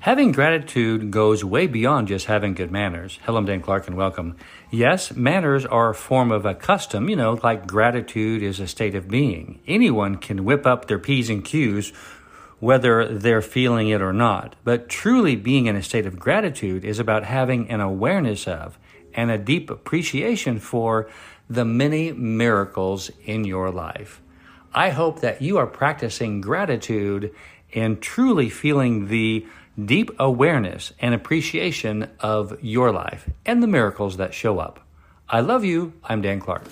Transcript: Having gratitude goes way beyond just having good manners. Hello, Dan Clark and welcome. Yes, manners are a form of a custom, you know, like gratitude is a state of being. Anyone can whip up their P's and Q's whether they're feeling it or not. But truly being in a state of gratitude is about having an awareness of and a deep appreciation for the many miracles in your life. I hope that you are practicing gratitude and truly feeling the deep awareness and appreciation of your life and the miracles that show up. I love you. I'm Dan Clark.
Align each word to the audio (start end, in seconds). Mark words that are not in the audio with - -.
Having 0.00 0.32
gratitude 0.32 1.10
goes 1.10 1.44
way 1.44 1.66
beyond 1.66 2.08
just 2.08 2.24
having 2.24 2.54
good 2.54 2.70
manners. 2.70 3.18
Hello, 3.24 3.42
Dan 3.44 3.60
Clark 3.60 3.86
and 3.86 3.98
welcome. 3.98 4.34
Yes, 4.70 5.14
manners 5.14 5.66
are 5.66 5.90
a 5.90 5.94
form 5.94 6.32
of 6.32 6.46
a 6.46 6.54
custom, 6.54 7.10
you 7.10 7.16
know, 7.16 7.38
like 7.42 7.66
gratitude 7.66 8.42
is 8.42 8.60
a 8.60 8.66
state 8.66 8.94
of 8.94 9.08
being. 9.08 9.60
Anyone 9.66 10.16
can 10.16 10.46
whip 10.46 10.66
up 10.66 10.86
their 10.86 10.98
P's 10.98 11.28
and 11.28 11.44
Q's 11.44 11.92
whether 12.60 13.08
they're 13.08 13.42
feeling 13.42 13.88
it 13.88 14.00
or 14.00 14.14
not. 14.14 14.56
But 14.64 14.88
truly 14.88 15.36
being 15.36 15.66
in 15.66 15.76
a 15.76 15.82
state 15.82 16.06
of 16.06 16.18
gratitude 16.18 16.82
is 16.82 16.98
about 16.98 17.24
having 17.24 17.68
an 17.68 17.82
awareness 17.82 18.48
of 18.48 18.78
and 19.12 19.30
a 19.30 19.36
deep 19.36 19.68
appreciation 19.68 20.60
for 20.60 21.10
the 21.50 21.66
many 21.66 22.10
miracles 22.12 23.10
in 23.26 23.44
your 23.44 23.70
life. 23.70 24.22
I 24.72 24.90
hope 24.90 25.20
that 25.20 25.42
you 25.42 25.58
are 25.58 25.66
practicing 25.66 26.40
gratitude 26.40 27.34
and 27.74 28.00
truly 28.00 28.48
feeling 28.48 29.08
the 29.08 29.46
deep 29.82 30.10
awareness 30.18 30.92
and 31.00 31.14
appreciation 31.14 32.08
of 32.20 32.62
your 32.62 32.92
life 32.92 33.28
and 33.44 33.62
the 33.62 33.66
miracles 33.66 34.16
that 34.18 34.34
show 34.34 34.58
up. 34.58 34.80
I 35.28 35.40
love 35.40 35.64
you. 35.64 35.94
I'm 36.04 36.22
Dan 36.22 36.40
Clark. 36.40 36.64